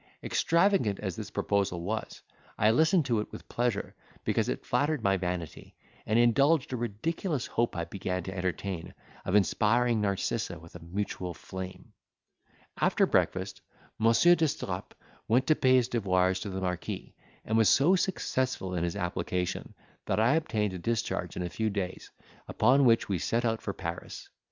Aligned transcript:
Extravagant 0.23 0.97
as 0.99 1.15
this 1.15 1.29
proposal 1.29 1.81
was, 1.83 2.23
I 2.57 2.71
listened 2.71 3.05
to 3.05 3.19
it 3.19 3.31
with 3.31 3.47
pleasure, 3.47 3.93
because 4.25 4.49
it 4.49 4.65
flattered 4.65 5.03
my 5.03 5.15
vanity, 5.15 5.75
and 6.07 6.17
indulged 6.17 6.73
a 6.73 6.75
ridiculous 6.75 7.45
hope 7.45 7.75
I 7.77 7.85
began 7.85 8.23
to 8.23 8.35
entertain 8.35 8.95
of 9.25 9.35
inspiring 9.35 10.01
Narcissa 10.01 10.57
with 10.57 10.73
a 10.73 10.79
mutual 10.79 11.35
flame. 11.35 11.93
After 12.77 13.05
breakfast, 13.05 13.61
Monsieur 13.99 14.33
d'Estrapes 14.33 14.95
went 15.27 15.45
to 15.45 15.55
pay 15.55 15.75
his 15.75 15.87
devoirs 15.87 16.39
to 16.39 16.49
the 16.49 16.61
marquis, 16.61 17.13
and 17.45 17.55
was 17.55 17.69
so 17.69 17.95
successful 17.95 18.73
in 18.73 18.83
his 18.83 18.95
application, 18.95 19.75
that 20.07 20.19
I 20.19 20.33
obtained 20.33 20.73
a 20.73 20.79
discharge 20.79 21.35
in 21.37 21.43
a 21.43 21.47
few 21.47 21.69
days, 21.69 22.09
upon 22.47 22.85
which 22.85 23.07
we 23.07 23.19
set 23.19 23.45
out 23.45 23.61
for 23.61 23.71
Paris. 23.73 24.29